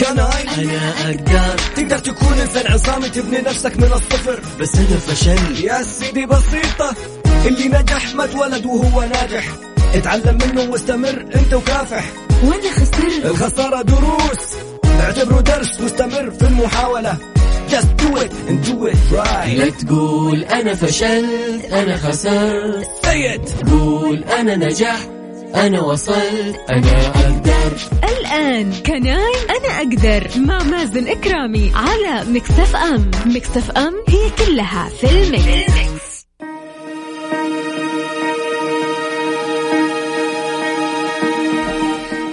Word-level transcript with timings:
كناي 0.00 0.64
أنا 0.64 0.92
أقدر. 1.06 1.60
تقدر 1.76 1.98
تكون 1.98 2.38
إنسان 2.38 2.72
عصامي 2.72 3.08
تبني 3.08 3.38
نفسك 3.38 3.76
من 3.76 3.84
الصفر. 3.92 4.40
بس 4.60 4.74
أنا 4.74 4.96
فشل. 4.96 5.64
يا 5.64 5.82
سيدي 5.82 6.26
بسيطة 6.26 6.94
اللي 7.46 7.68
نجح 7.68 8.14
ما 8.14 8.24
اتولد 8.24 8.66
وهو 8.66 9.02
ناجح. 9.02 9.44
اتعلم 9.94 10.38
منه 10.46 10.70
واستمر 10.70 11.24
أنت 11.34 11.54
وكافح. 11.54 12.04
وأنا 12.44 12.72
خسرت. 12.72 13.24
الخسارة 13.24 13.82
دروس. 13.82 14.42
اعتبره 15.00 15.40
درس 15.40 15.80
واستمر 15.80 16.30
في 16.30 16.42
المحاولة. 16.46 17.16
Just 17.70 17.90
do 18.02 18.16
it 18.16 18.32
and 18.48 18.66
do 18.68 18.86
it 18.92 19.16
right. 19.16 19.58
لا 19.58 19.70
تقول 19.70 20.44
أنا 20.44 20.74
فشلت 20.74 21.64
أنا 21.72 21.96
خسرت. 21.96 22.88
Say 23.02 23.38
it. 23.38 23.70
قول 23.70 24.24
أنا 24.24 24.56
نجحت. 24.56 25.19
أنا 25.54 25.80
وصلت 25.80 26.60
أنا 26.70 27.06
أقدر. 27.06 27.76
الآن 28.04 28.72
Can 28.86 29.22
I 29.22 29.34
أنا 29.50 29.78
أقدر. 29.78 30.28
مع 30.36 30.62
مازن 30.62 31.08
كرامي 31.08 31.72
على 31.74 32.30
Mix 32.30 32.76
FM. 32.76 33.10
Mix 33.26 33.70
FM 33.70 33.94
هي 34.08 34.46
كلها 34.46 34.88
في 34.88 35.06
ال 35.22 35.40
mix. 35.40 36.10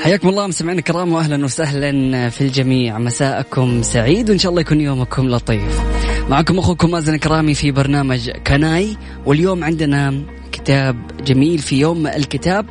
حياكم 0.03 0.29
الله 0.29 0.47
مستمعينا 0.47 0.79
الكرام 0.79 1.13
واهلا 1.13 1.45
وسهلا 1.45 2.29
في 2.29 2.41
الجميع. 2.41 2.97
مساءكم 2.97 3.81
سعيد 3.81 4.29
وإن 4.29 4.39
شاء 4.39 4.49
الله 4.49 4.61
يكون 4.61 4.81
يومكم 4.81 5.29
لطيف. 5.29 5.81
معكم 6.29 6.59
أخوكم 6.59 6.91
مازن 6.91 7.17
كرامي 7.17 7.53
في 7.53 7.71
برنامج 7.71 8.29
Can 8.29 8.80
I 8.80 8.97
واليوم 9.25 9.63
عندنا 9.63 10.21
كتاب 10.51 10.95
جميل 11.25 11.59
في 11.59 11.79
يوم 11.79 12.07
الكتاب. 12.07 12.65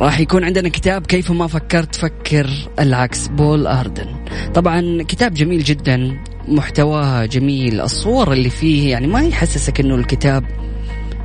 راح 0.00 0.20
يكون 0.20 0.44
عندنا 0.44 0.68
كتاب 0.68 1.06
كيف 1.06 1.30
ما 1.30 1.46
فكرت 1.46 1.94
فكر 1.94 2.50
العكس 2.78 3.28
بول 3.28 3.66
أردن. 3.66 4.06
طبعا 4.54 5.02
كتاب 5.02 5.34
جميل 5.34 5.62
جدا 5.62 6.18
محتواه 6.48 7.26
جميل 7.26 7.80
الصور 7.80 8.32
اللي 8.32 8.50
فيه 8.50 8.90
يعني 8.90 9.06
ما 9.06 9.22
يحسسك 9.22 9.80
إنه 9.80 9.94
الكتاب 9.94 10.44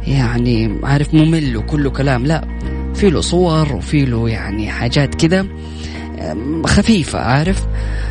يعني 0.07 0.79
عارف 0.83 1.13
ممل 1.13 1.57
وكله 1.57 1.89
كلام 1.89 2.25
لا 2.25 2.47
في 2.95 3.09
له 3.09 3.21
صور 3.21 3.75
وفي 3.75 4.05
له 4.05 4.29
يعني 4.29 4.71
حاجات 4.71 5.15
كذا 5.15 5.47
خفيفة 6.65 7.19
عارف؟ 7.19 7.67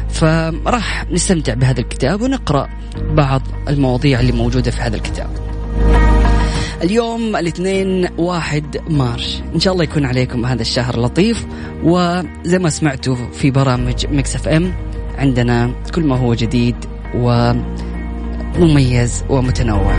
فراح 0.08 1.10
نستمتع 1.10 1.54
بهذا 1.54 1.80
الكتاب 1.80 2.22
ونقرأ 2.22 2.68
بعض 3.10 3.42
المواضيع 3.68 4.20
اللي 4.20 4.32
موجودة 4.32 4.70
في 4.70 4.80
هذا 4.80 4.96
الكتاب. 4.96 5.41
اليوم 6.82 7.36
الاثنين 7.36 8.08
واحد 8.18 8.76
March. 8.90 9.42
إن 9.54 9.60
شاء 9.60 9.72
الله 9.72 9.84
يكون 9.84 10.04
عليكم 10.04 10.46
هذا 10.46 10.62
الشهر 10.62 11.00
لطيف. 11.00 11.46
وزي 11.84 12.58
ما 12.58 12.70
سمعتوا 12.70 13.16
في 13.32 13.50
برامج 13.50 14.06
Mix 14.06 14.34
FM 14.36 14.74
عندنا 15.18 15.74
كل 15.94 16.02
ما 16.02 16.16
هو 16.16 16.34
جديد 16.34 16.76
ومميز 18.56 19.24
ومتنوع. 19.28 19.96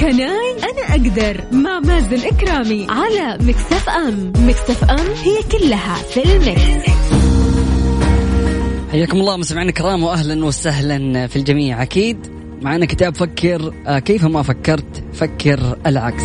Can 0.00 0.42
I 0.42 0.56
أنا 0.62 0.82
أقدر 0.90 1.44
مع 1.52 1.80
مازن 1.80 2.26
كرامي 2.26 2.86
على 2.90 3.38
Mix 3.40 3.88
FM. 3.88 4.32
Mix 4.36 4.84
FM 4.84 5.06
هي 5.22 5.42
كلها 5.52 5.94
في 5.94 6.22
ال 6.24 6.37
mix. 6.37 6.88
حياكم 8.92 9.20
الله 9.20 9.36
مستمعينا 9.36 9.70
الكرام 9.70 10.02
واهلا 10.02 10.44
وسهلا 10.44 11.26
في 11.26 11.36
الجميع 11.36 11.82
أكيد. 11.82 12.37
معنا 12.62 12.86
كتاب 12.86 13.14
فكر 13.14 13.74
آه، 13.86 13.98
كيف 13.98 14.24
ما 14.24 14.42
فكرت 14.42 15.04
فكر 15.12 15.78
العكس. 15.86 16.24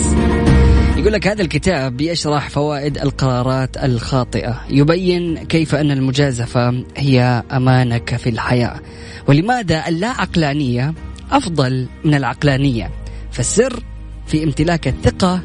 يقول 0.98 1.14
لك 1.14 1.28
هذا 1.28 1.42
الكتاب 1.42 2.02
يشرح 2.02 2.50
فوائد 2.50 2.98
القرارات 2.98 3.78
الخاطئة. 3.78 4.62
يبين 4.70 5.38
كيف 5.38 5.76
أن 5.76 5.92
المجازفة 5.92 6.84
هي 6.98 7.44
أمانك 7.52 8.16
في 8.16 8.30
الحياة. 8.30 8.80
ولماذا 9.28 9.88
اللا 9.88 10.08
عقلانية 10.08 10.94
أفضل 11.32 11.88
من 12.06 12.14
العقلانية؟ 12.14 12.92
فالسر 13.32 13.84
في 14.28 14.44
امتلاك 14.44 14.88
الثقة 14.88 15.42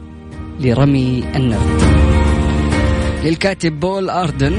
لرمي 0.60 1.24
النرد. 1.36 1.82
للكاتب 3.24 3.80
بول 3.80 4.10
أردن 4.10 4.52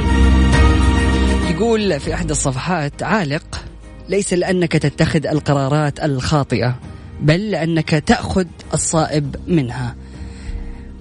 يقول 1.49 1.99
في 1.99 2.13
أحد 2.13 2.29
الصفحات 2.29 3.03
عالق 3.03 3.68
ليس 4.09 4.33
لأنك 4.33 4.71
تتخذ 4.71 5.27
القرارات 5.27 6.03
الخاطئة 6.03 6.75
بل 7.21 7.51
لأنك 7.51 7.89
تأخذ 7.89 8.45
الصائب 8.73 9.35
منها. 9.47 9.95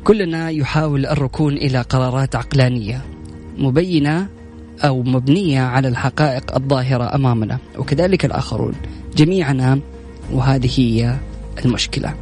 كلنا 0.04 0.50
يحاول 0.50 1.06
الركون 1.06 1.52
إلى 1.56 1.80
قرارات 1.80 2.36
عقلانية 2.36 3.04
مبينة 3.58 4.28
أو 4.84 5.02
مبنية 5.02 5.60
على 5.60 5.88
الحقائق 5.88 6.54
الظاهرة 6.54 7.14
أمامنا 7.14 7.58
وكذلك 7.78 8.24
الآخرون 8.24 8.74
جميعنا 9.16 9.80
وهذه 10.32 10.70
هي 10.80 11.16
المشكلة. 11.64 12.14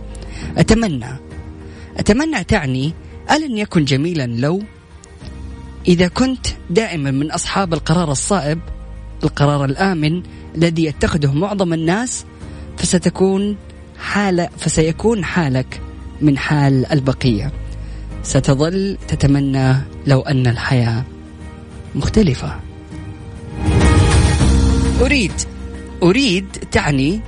أتمنى 0.57 1.19
أتمنى 1.97 2.45
تعني 2.45 2.93
ألن 3.31 3.59
يكن 3.59 3.85
جميلا 3.85 4.27
لو 4.27 4.63
إذا 5.89 6.09
كنت 6.09 6.47
دائما 6.71 7.11
من 7.11 7.31
أصحاب 7.31 7.75
القرار 7.75 8.11
الصائب 8.13 8.59
القرار 9.25 9.65
الآمن 9.65 10.23
الذي 10.57 10.85
يتخذه 10.85 11.33
معظم 11.33 11.73
الناس 11.73 12.25
فستكون 12.77 13.57
حالة 13.99 14.49
فسيكون 14.59 15.25
حالك 15.25 15.81
من 16.21 16.39
حال 16.39 16.87
البقية. 16.93 17.53
ستظل 18.23 18.99
تتمنى 19.09 19.75
لو 20.07 20.21
أن 20.21 20.47
الحياة 20.47 21.05
مختلفة. 21.95 22.61
أريد 25.01 25.33
أريد 26.03 26.47
تعني 26.73 27.21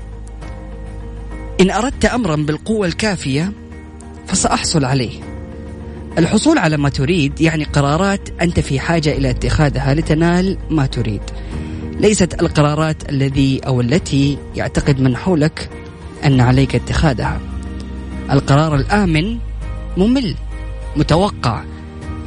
إن 1.61 1.71
أردت 1.71 2.05
أمرا 2.05 2.37
بالقوة 2.37 2.87
الكافية 2.87 3.53
فسأحصل 4.27 4.85
عليه. 4.85 5.21
الحصول 6.19 6.59
على 6.59 6.77
ما 6.77 6.89
تريد 6.89 7.41
يعني 7.41 7.65
قرارات 7.65 8.29
أنت 8.43 8.61
في 8.61 8.81
حاجة 8.81 9.13
إلى 9.13 9.31
اتخاذها 9.31 9.95
لتنال 9.95 10.59
ما 10.71 10.87
تريد. 10.87 11.23
ليست 12.01 12.43
القرارات 12.43 13.11
الذي 13.11 13.61
أو 13.67 13.81
التي 13.81 14.39
يعتقد 14.57 15.01
من 15.01 15.17
حولك 15.17 15.71
أن 16.25 16.41
عليك 16.41 16.75
اتخاذها. 16.75 17.41
القرار 18.31 18.75
الآمن 18.77 19.39
ممل 19.97 20.35
متوقع 20.97 21.63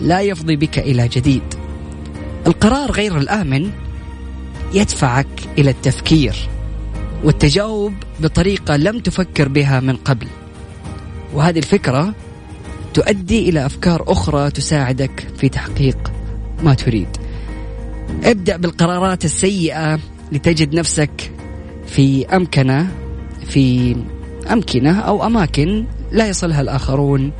لا 0.02 0.22
يفضي 0.22 0.56
بك 0.56 0.80
إلى 0.80 1.08
جديد. 1.08 1.44
القرار 2.48 2.92
غير 2.92 3.18
الآمن 3.18 3.72
يدفعك 4.74 5.28
إلى 5.58 5.70
التفكير 5.70 6.36
والتجاوب 7.24 7.94
بطريقة 8.20 8.76
لم 8.76 9.00
تفكر 9.00 9.48
بها 9.48 9.80
من 9.80 9.96
قبل. 9.96 10.28
وهذه 11.34 11.60
الفكرة 11.60 12.14
تؤدي 12.94 13.50
إلى 13.50 13.66
أفكار 13.66 14.04
أخرى 14.08 14.52
تساعدك 14.52 15.28
في 15.38 15.50
تحقيق 15.50 16.12
ما 16.64 16.74
تريد. 16.74 17.21
ابدأ 18.24 18.58
بالقرارات 18.58 19.26
السيئة 19.26 20.00
لتجد 20.32 20.76
نفسك 20.76 21.32
في 21.88 22.26
أمكنة 22.36 22.88
في 23.48 23.96
أمكنة 24.52 25.00
أو 25.00 25.26
أماكن 25.26 25.86
لا 26.12 26.28
يصلها 26.28 26.62
الآخرون 26.62 27.32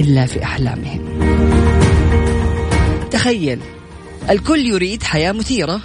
إلا 0.00 0.26
في 0.26 0.42
أحلامهم. 0.42 1.00
تخيل 3.10 3.58
الكل 4.30 4.66
يريد 4.66 5.02
حياة 5.02 5.32
مثيرة 5.32 5.80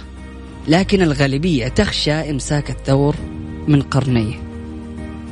لكن 0.68 1.02
الغالبية 1.02 1.68
تخشى 1.68 2.12
إمساك 2.12 2.70
الثور 2.70 3.16
من 3.68 3.82
قرنيه. 3.82 4.34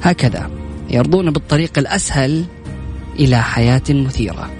هكذا 0.02 0.50
يرضون 0.90 1.30
بالطريق 1.30 1.78
الأسهل 1.78 2.44
إلى 3.18 3.42
حياة 3.42 3.82
مثيرة. 3.90 4.50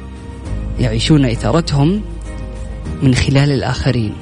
يعيشون 0.81 1.25
إثارتهم 1.25 2.03
من 3.03 3.15
خلال 3.15 3.53
الآخرين. 3.53 4.15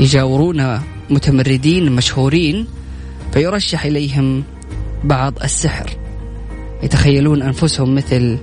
يجاورون 0.00 0.80
متمردين 1.10 1.92
مشهورين 1.92 2.66
فيرشح 3.32 3.84
إليهم 3.84 4.44
بعض 5.04 5.34
السحر. 5.44 5.90
يتخيلون 6.82 7.42
أنفسهم 7.42 7.94
مثل 7.94 8.38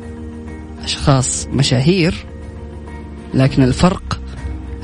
أشخاص 0.84 1.48
مشاهير 1.48 2.14
لكن 3.34 3.64
الفرق 3.64 4.20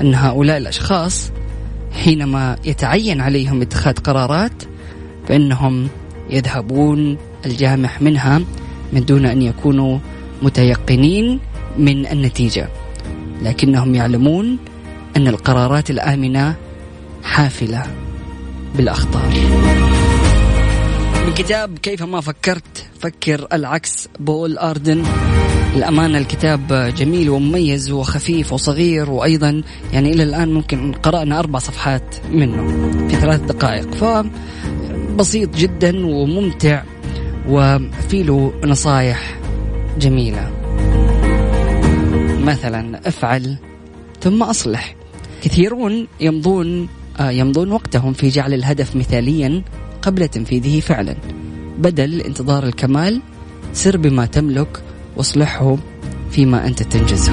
أن 0.00 0.14
هؤلاء 0.14 0.56
الأشخاص 0.56 1.30
حينما 1.92 2.56
يتعين 2.64 3.20
عليهم 3.20 3.62
اتخاذ 3.62 3.94
قرارات 3.94 4.62
فإنهم 5.28 5.88
يذهبون 6.30 7.16
الجامح 7.46 8.02
منها 8.02 8.40
من 8.92 9.04
دون 9.04 9.26
أن 9.26 9.42
يكونوا 9.42 9.98
متيقنين 10.42 11.40
من 11.78 12.06
النتيجة. 12.06 12.68
لكنهم 13.42 13.94
يعلمون 13.94 14.58
أن 15.16 15.28
القرارات 15.28 15.90
الآمنة 15.90 16.54
حافلة 17.24 17.82
بالأخطار. 18.76 19.32
من 21.26 21.34
كتاب 21.34 21.78
كيف 21.78 22.02
ما 22.02 22.20
فكرت 22.20 22.86
فكر 23.00 23.46
العكس 23.52 24.08
بول 24.20 24.58
أردن. 24.58 25.02
الأمانة 25.76 26.18
الكتاب 26.18 26.92
جميل 26.96 27.30
ومميز 27.30 27.90
وخفيف 27.90 28.52
وصغير 28.52 29.10
وأيضا 29.10 29.62
يعني 29.92 30.12
إلى 30.12 30.22
الآن 30.22 30.54
ممكن 30.54 30.92
قرأنا 30.92 31.38
أربع 31.38 31.58
صفحات 31.58 32.16
منه 32.32 32.66
في 33.08 33.16
ثلاث 33.16 33.40
دقائق. 33.40 33.94
فبسيط 33.94 35.56
جدا 35.56 36.06
وممتع 36.06 36.82
وفي 37.48 38.22
له 38.22 38.52
نصايح 38.64 39.36
جميلة. 39.98 40.55
مثلا 42.46 43.08
افعل 43.08 43.56
ثم 44.20 44.42
أصلح. 44.42 44.96
كثيرون 45.42 46.06
يمضون 46.20 46.88
آه، 47.20 47.30
يمضون 47.30 47.72
وقتهم 47.72 48.12
في 48.12 48.28
جعل 48.28 48.54
الهدف 48.54 48.96
مثاليا 48.96 49.62
قبل 50.02 50.28
تنفيذه 50.28 50.80
فعلا. 50.80 51.16
بدل 51.78 52.20
انتظار 52.20 52.64
الكمال 52.64 53.20
سر 53.72 53.96
بما 53.96 54.26
تملك 54.26 54.82
واصلحه 55.16 55.76
فيما 56.30 56.66
أنت 56.66 56.82
تنجزه. 56.82 57.32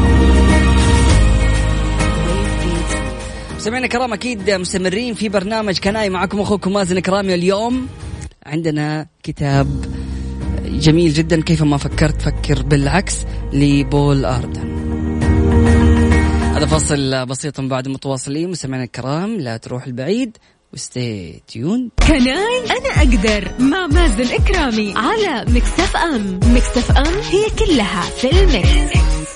سمعنا 3.57 3.87
كرام 3.87 4.13
أكيد 4.13 4.51
مستمرين 4.51 5.13
في 5.13 5.29
برنامج 5.29 5.79
كناي 5.79 6.09
معكم 6.09 6.39
أخوكم 6.39 6.73
مازن 6.73 6.99
كرامي 6.99 7.33
اليوم. 7.33 7.87
عندنا 8.45 9.07
كتاب 9.23 9.85
جميل 10.65 11.13
جدا 11.13 11.41
كيف 11.41 11.63
ما 11.63 11.77
فكرت 11.77 12.21
فكر 12.21 12.63
بالعكس 12.63 13.15
لبول 13.53 14.25
أردن. 14.25 14.72
هذا 16.63 16.77
فصل 16.77 17.25
بسيط 17.25 17.61
بعد 17.61 17.87
متواصلين 17.87 18.49
مستمعينا 18.49 18.85
الكرام 18.85 19.39
لا 19.39 19.57
تروح 19.57 19.85
البعيد 19.85 20.37
وستي 20.73 21.41
تيون. 21.47 21.89
كناي 22.07 22.63
أنا 22.65 22.89
أقدر 22.97 23.51
مع 23.59 23.87
مازن 23.87 24.33
إكرامي 24.33 24.93
على 24.95 25.45
مكسف 25.51 25.97
أم 25.97 26.39
مكسف 26.43 26.91
أم 26.91 27.13
هي 27.31 27.49
كلها 27.59 28.01
في 28.01 28.31
المكس. 28.31 29.29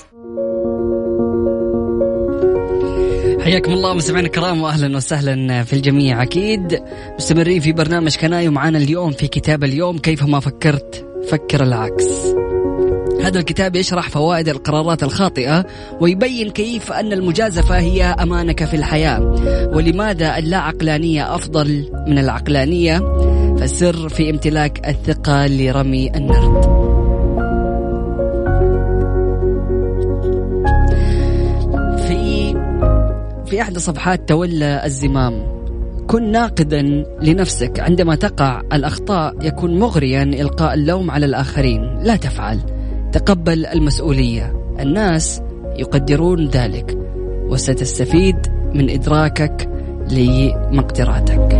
حياكم 3.44 3.72
الله 3.72 3.94
مستمعينا 3.94 4.26
الكرام 4.26 4.62
واهلا 4.62 4.96
وسهلا 4.96 5.64
في 5.64 5.72
الجميع. 5.72 6.22
أكيد 6.22 6.82
مستمرين 7.18 7.60
في 7.60 7.72
برنامج 7.72 8.16
كناي 8.16 8.48
ومعنا 8.48 8.78
اليوم 8.78 9.12
في 9.12 9.28
كتاب 9.28 9.64
اليوم 9.64 9.98
كيف 9.98 10.22
ما 10.22 10.40
فكرت 10.40 11.06
فكر 11.30 11.62
العكس. 11.62 12.04
هذا 13.22 13.38
الكتاب 13.38 13.76
يشرح 13.76 14.08
فوائد 14.10 14.48
القرارات 14.48 15.02
الخاطئة 15.02 15.66
ويبين 16.00 16.50
كيف 16.50 16.92
أن 16.92 17.12
المجازفة 17.12 17.78
هي 17.78 18.04
أمانك 18.04 18.64
في 18.64 18.76
الحياة 18.76 19.20
ولماذا 19.72 20.38
اللا 20.38 20.56
عقلانية 20.56 21.34
أفضل 21.34 21.90
من 22.06 22.18
العقلانية؟ 22.18 22.98
فالسر 23.58 24.08
في 24.08 24.30
امتلاك 24.30 24.88
الثقة 24.88 25.46
لرمي 25.46 26.10
النرد. 26.16 26.78
في 31.98 32.54
في 33.46 33.62
إحدى 33.62 33.80
صفحات 33.80 34.28
تولى 34.28 34.82
الزمام 34.84 35.58
كن 36.06 36.32
ناقدا 36.32 36.82
لنفسك 37.22 37.80
عندما 37.80 38.14
تقع 38.14 38.62
الأخطاء 38.72 39.34
يكون 39.42 39.78
مغريا 39.78 40.22
إلقاء 40.22 40.74
اللوم 40.74 41.10
على 41.10 41.26
الآخرين. 41.26 41.98
لا 42.02 42.16
تفعل. 42.16 42.77
تقبل 43.12 43.66
المسؤولية. 43.66 44.74
الناس 44.80 45.42
يقدرون 45.76 46.48
ذلك 46.48 46.98
وستستفيد 47.48 48.36
من 48.74 48.90
إدراكك 48.90 49.68
لمقدراتك. 50.10 51.52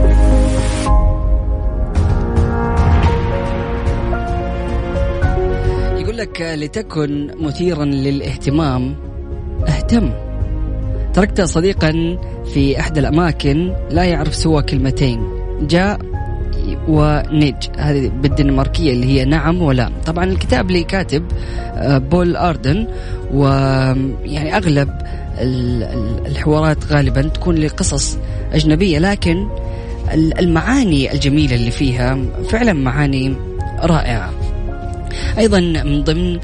يقول 5.98 6.16
لك 6.16 6.54
لتكن 6.54 7.30
مثيرا 7.40 7.84
للاهتمام 7.84 8.96
اهتم. 9.68 10.10
تركت 11.14 11.40
صديقا 11.40 12.18
في 12.44 12.80
إحدى 12.80 13.00
الأماكن 13.00 13.72
لا 13.90 14.04
يعرف 14.04 14.34
سوى 14.34 14.62
كلمتين 14.62 15.20
جاء 15.60 16.07
ونج 16.88 17.54
هذه 17.78 18.08
بالدنماركية 18.08 18.92
اللي 18.92 19.06
هي 19.06 19.24
نعم 19.24 19.62
ولا. 19.62 19.90
طبعا 20.06 20.24
الكتاب 20.24 20.68
اللي 20.68 20.84
كاتب 20.84 21.24
آه، 21.74 21.98
بول 21.98 22.36
أردن 22.36 22.86
ويعني 23.32 24.56
أغلب 24.56 24.88
الحوارات 26.26 26.92
غالبا 26.92 27.22
تكون 27.22 27.54
لقصص 27.54 28.18
أجنبية 28.52 28.98
لكن 28.98 29.48
المعاني 30.14 31.12
الجميلة 31.12 31.54
اللي 31.56 31.70
فيها 31.70 32.18
فعلا 32.48 32.72
معاني 32.72 33.34
رائعة. 33.82 34.30
أيضا 35.38 35.60
من 35.60 36.04
ضمن 36.04 36.38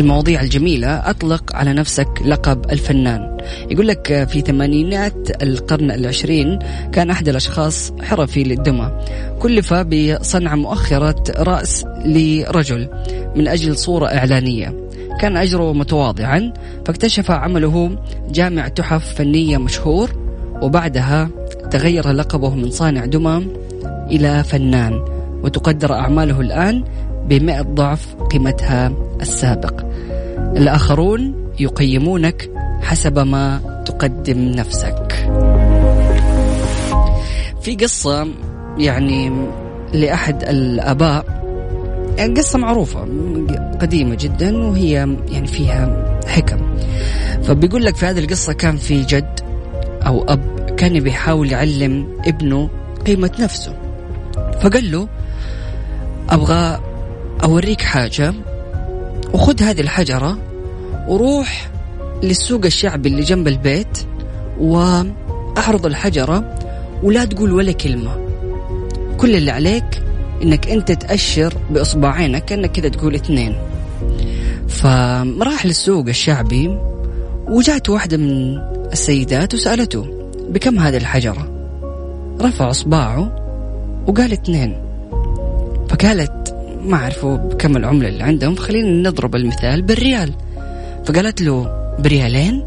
المواضيع 0.00 0.40
الجميلة 0.40 0.88
أطلق 0.88 1.56
على 1.56 1.72
نفسك 1.72 2.08
لقب 2.24 2.70
الفنان. 2.72 3.36
يقول 3.70 3.88
لك 3.88 4.28
في 4.30 4.40
ثمانينات 4.40 5.42
القرن 5.42 5.90
العشرين 5.90 6.58
كان 6.92 7.10
أحد 7.10 7.28
الأشخاص 7.28 7.92
حرفي 8.02 8.44
للدمى. 8.44 8.92
كلف 9.38 9.74
بصنع 9.74 10.54
مؤخرة 10.54 11.24
رأس 11.38 11.84
لرجل 12.04 12.88
من 13.36 13.48
أجل 13.48 13.76
صورة 13.76 14.06
إعلانية. 14.06 14.88
كان 15.20 15.36
أجره 15.36 15.72
متواضعا 15.72 16.52
فاكتشف 16.86 17.30
عمله 17.30 17.98
جامع 18.30 18.68
تحف 18.68 19.14
فنية 19.14 19.58
مشهور 19.58 20.10
وبعدها 20.62 21.30
تغير 21.70 22.12
لقبه 22.12 22.54
من 22.54 22.70
صانع 22.70 23.04
دمى 23.04 23.46
إلى 24.10 24.44
فنان 24.44 25.00
وتقدر 25.42 25.92
أعماله 25.92 26.40
الآن 26.40 26.84
بمئة 27.28 27.62
ضعف 27.62 28.14
قيمتها. 28.30 29.07
السابق. 29.20 29.84
الآخرون 30.56 31.34
يقيمونك 31.60 32.50
حسب 32.82 33.18
ما 33.18 33.60
تقدم 33.86 34.38
نفسك. 34.38 35.28
في 37.62 37.76
قصة 37.76 38.28
يعني 38.78 39.32
لأحد 39.92 40.42
الآباء 40.42 41.24
يعني 42.18 42.34
قصة 42.34 42.58
معروفة 42.58 43.00
قديمة 43.80 44.16
جدا 44.20 44.56
وهي 44.56 44.92
يعني 45.28 45.46
فيها 45.46 46.18
حكم. 46.26 46.58
فبيقول 47.42 47.84
لك 47.84 47.96
في 47.96 48.06
هذه 48.06 48.18
القصة 48.18 48.52
كان 48.52 48.76
في 48.76 49.02
جد 49.02 49.40
أو 50.06 50.24
أب 50.28 50.70
كان 50.76 51.00
بيحاول 51.00 51.52
يعلم 51.52 52.08
ابنه 52.26 52.70
قيمة 53.06 53.30
نفسه. 53.40 53.74
فقال 54.60 54.92
له 54.92 55.08
أبغى 56.30 56.80
أوريك 57.44 57.80
حاجة. 57.80 58.34
وخذ 59.34 59.62
هذه 59.62 59.80
الحجرة 59.80 60.38
وروح 61.08 61.70
للسوق 62.22 62.64
الشعبي 62.64 63.08
اللي 63.08 63.22
جنب 63.22 63.48
البيت 63.48 63.98
وأعرض 64.60 65.86
الحجرة 65.86 66.54
ولا 67.02 67.24
تقول 67.24 67.52
ولا 67.52 67.72
كلمة. 67.72 68.16
كل 69.16 69.36
اللي 69.36 69.50
عليك 69.50 70.02
إنك 70.42 70.68
أنت 70.68 70.92
تأشر 70.92 71.54
بإصبعينك 71.70 72.44
كأنك 72.44 72.72
كذا 72.72 72.88
تقول 72.88 73.14
اثنين. 73.14 73.56
فراح 74.68 75.66
للسوق 75.66 76.08
الشعبي 76.08 76.78
وجات 77.48 77.88
واحدة 77.88 78.16
من 78.16 78.58
السيدات 78.92 79.54
وسألته 79.54 80.06
بكم 80.48 80.78
هذه 80.78 80.96
الحجرة؟ 80.96 81.50
رفع 82.40 82.70
إصبعه 82.70 83.32
وقال 84.06 84.32
اثنين. 84.32 84.82
فقالت 85.88 86.37
ما 86.84 86.96
أعرفوا 86.96 87.36
بكم 87.36 87.76
العملة 87.76 88.08
اللي 88.08 88.24
عندهم. 88.24 88.56
خلينا 88.56 89.08
نضرب 89.10 89.36
المثال 89.36 89.82
بالريال. 89.82 90.32
فقالت 91.04 91.42
له 91.42 91.70
بريالين؟ 91.98 92.64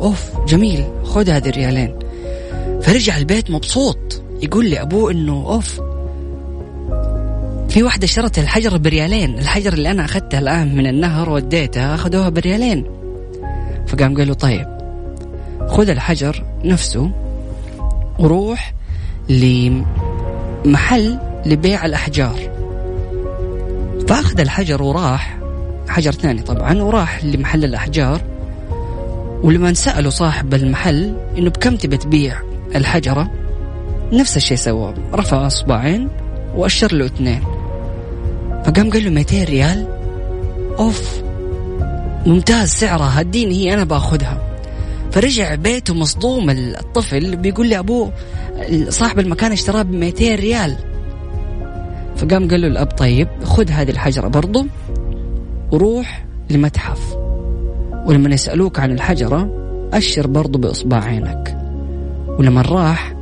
أوف 0.00 0.30
جميل 0.48 0.84
خذ 1.04 1.30
هذه 1.30 1.48
الريالين. 1.48 1.94
فرجع 2.82 3.16
البيت 3.16 3.50
مبسوط 3.50 4.22
يقول 4.42 4.70
لأبوه 4.70 5.10
إنه 5.10 5.32
أوف. 5.32 5.80
في 7.68 7.82
واحدة 7.82 8.04
اشترت 8.04 8.38
الحجر 8.38 8.76
بريالين. 8.76 9.38
الحجر 9.38 9.72
اللي 9.72 9.90
أنا 9.90 10.04
أخذته 10.04 10.38
الآن 10.38 10.76
من 10.76 10.86
النهر 10.86 11.30
وديتها 11.30 11.94
أخذوها 11.94 12.28
بريالين. 12.28 12.84
فقام 13.86 14.16
قال 14.16 14.28
له 14.28 14.34
طيب 14.34 14.66
خذ 15.68 15.88
الحجر 15.88 16.44
نفسه 16.64 17.10
وروح 18.18 18.74
لمحل 19.28 21.18
لبيع 21.46 21.86
الأحجار. 21.86 22.58
فأخذ 24.08 24.40
الحجر 24.40 24.82
وراح 24.82 25.38
حجر 25.88 26.12
ثاني 26.12 26.42
طبعا 26.42 26.82
وراح 26.82 27.24
لمحل 27.24 27.64
الأحجار. 27.64 28.20
ولما 29.42 29.74
سألوا 29.74 30.10
صاحب 30.10 30.54
المحل 30.54 31.16
إنه 31.38 31.50
بكم 31.50 31.76
تبي 31.76 31.96
تبيع 31.96 32.40
الحجرة 32.74 33.30
نفس 34.12 34.36
الشيء 34.36 34.56
سوى. 34.56 34.94
رفع 35.14 35.46
أصبعين 35.46 36.08
وأشر 36.54 36.94
له 36.94 37.06
اثنين. 37.06 37.42
فقام 38.64 38.90
قال 38.90 39.04
له 39.04 39.10
200 39.10 39.44
ريال؟ 39.44 39.86
أوف 40.78 41.22
ممتاز 42.26 42.68
سعرها 42.68 43.20
هديني 43.20 43.54
هي 43.54 43.74
أنا 43.74 43.84
بأخذها. 43.84 44.42
فرجع 45.12 45.54
بيته 45.54 45.94
مصدوم 45.94 46.50
الطفل 46.50 47.36
بيقول 47.36 47.68
لي 47.68 47.78
أبوه 47.78 48.12
صاحب 48.88 49.18
المكان 49.18 49.52
اشتراه 49.52 49.82
ب 49.82 49.92
200 49.92 50.34
ريال. 50.34 50.76
فقام 52.18 52.48
قال 52.48 52.60
له 52.60 52.66
الأب 52.66 52.86
طيب 52.86 53.28
خذ 53.44 53.70
هذه 53.70 53.90
الحجرة 53.90 54.28
برضو 54.28 54.66
وروح 55.72 56.24
لمتحف. 56.50 57.16
ولما 58.06 58.34
يسألوك 58.34 58.80
عن 58.80 58.92
الحجرة 58.92 59.50
أشر 59.92 60.26
برضو 60.26 60.58
بإصبع 60.58 61.04
عينك. 61.04 61.58
ولما 62.38 62.62
راح 62.62 63.14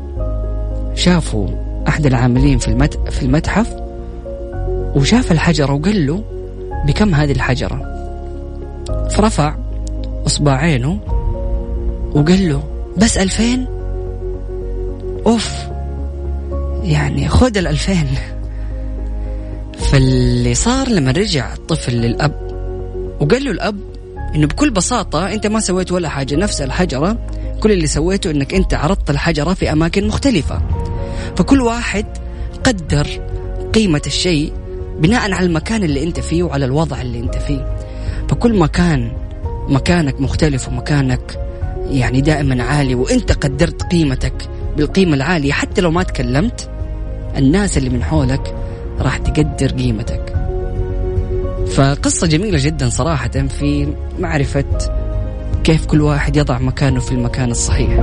شافوا 0.94 1.48
أحد 1.88 2.06
العاملين 2.06 2.58
في. 2.58 2.88
في 3.10 3.22
المتحف 3.22 3.76
وشاف 4.96 5.32
الحجرة 5.32 5.72
وقال 5.72 6.06
له 6.06 6.24
بكم 6.86 7.14
هذه 7.14 7.32
الحجرة. 7.32 7.82
فرفع 9.10 9.54
إصبع 10.26 10.52
عينه 10.56 10.98
وقال 12.14 12.48
له 12.48 12.62
بس 12.96 13.18
ألفين؟ 13.18 13.66
أوف 15.26 15.66
يعني 16.82 17.28
خذ 17.28 17.56
الألفين. 17.56 18.06
فاللي 19.92 20.54
صار 20.54 20.88
لما 20.88 21.10
رجع 21.10 21.54
الطفل 21.54 21.92
للأب 21.92 22.46
وقال 23.20 23.44
له 23.44 23.50
الأب 23.50 23.76
إنه 24.34 24.46
بكل 24.46 24.70
بساطة 24.70 25.32
أنت 25.32 25.46
ما 25.46 25.60
سويت 25.60 25.92
ولا 25.92 26.08
حاجة 26.08 26.36
نفس 26.36 26.60
الحجرة 26.60 27.18
كل 27.60 27.72
اللي 27.72 27.86
سويته 27.86 28.30
إنك 28.30 28.54
أنت 28.54 28.74
عرضت 28.74 29.10
الحجرة 29.10 29.54
في 29.54 29.72
أماكن 29.72 30.06
مختلفة. 30.08 30.62
فكل 31.36 31.60
واحد 31.60 32.06
قدر 32.64 33.06
قيمة 33.74 34.02
الشيء 34.06 34.52
بناء 34.98 35.32
على 35.32 35.46
المكان 35.46 35.84
اللي 35.84 36.02
أنت 36.02 36.20
فيه 36.20 36.42
وعلى 36.42 36.64
الوضع 36.64 37.00
اللي 37.00 37.18
أنت 37.18 37.36
فيه. 37.36 37.76
فكل 38.28 38.54
ما 38.54 38.66
كان 38.66 39.12
مكانك 39.68 40.20
مختلف 40.20 40.68
ومكانك 40.68 41.38
يعني 41.90 42.20
دائما 42.20 42.62
عالي 42.62 42.94
وأنت 42.94 43.32
قدرت 43.32 43.82
قيمتك 43.82 44.48
بالقيمة 44.76 45.14
العالية. 45.14 45.52
حتى 45.52 45.80
لو 45.80 45.90
ما 45.90 46.02
تكلمت 46.02 46.70
الناس 47.36 47.78
اللي 47.78 47.90
من 47.90 48.04
حولك 48.04 48.54
راح 49.00 49.16
تقدر 49.16 49.72
قيمتك. 49.72 50.32
فقصة 51.74 52.26
جميلة 52.26 52.58
جدا 52.62 52.88
صراحة 52.88 53.28
في 53.28 53.94
معرفة 54.18 54.64
كيف 55.64 55.86
كل 55.86 56.00
واحد 56.00 56.36
يضع 56.36 56.58
مكانه 56.58 57.00
في 57.00 57.12
المكان 57.12 57.50
الصحيح. 57.50 57.98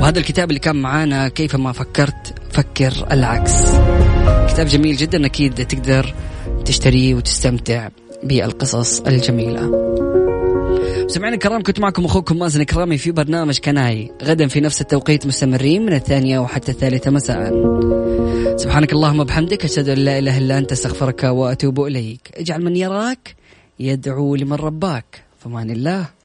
وهذا 0.00 0.18
الكتاب 0.18 0.48
اللي 0.48 0.60
كان 0.60 0.76
معانا 0.76 1.28
كيف 1.28 1.56
ما 1.56 1.72
فكرت 1.72 2.34
فكر 2.50 2.92
العكس. 3.10 3.54
كتاب 4.48 4.66
جميل 4.66 4.96
جدا 4.96 5.26
أكيد 5.26 5.54
تقدر 5.54 6.14
تشتريه 6.64 7.14
وتستمتع 7.14 7.88
بالقصص 8.22 9.00
الجميلة. 9.00 9.70
سمعنا 11.10 11.34
الكرام 11.34 11.62
كنت 11.62 11.80
معكم 11.80 12.04
أخوكم 12.04 12.38
مازن 12.38 12.62
كرامي 12.62 12.98
في 12.98 13.10
برنامج 13.10 13.58
كناي. 13.58 14.12
غدا 14.22 14.46
في 14.46 14.60
نفس 14.60 14.80
التوقيت 14.80 15.26
مستمرين 15.26 15.86
من 15.86 15.92
الثانية 15.92 16.38
وحتى 16.38 16.72
الثالثة 16.72 17.10
مساء. 17.10 17.50
سبحانك 18.56 18.92
اللهم 18.92 19.20
وبحمدك 19.20 19.64
أشهد 19.64 19.88
أن 19.88 19.98
لا 19.98 20.18
إله 20.18 20.38
إلا 20.38 20.58
أنت 20.58 20.72
أستغفرك 20.72 21.24
وأتوب 21.24 21.80
إليك. 21.80 22.20
اجعل 22.34 22.64
من 22.64 22.76
يراك 22.76 23.36
يدعو 23.80 24.36
لمن 24.36 24.56
رباك. 24.56 25.24
فمان 25.38 25.70
الله. 25.70 26.10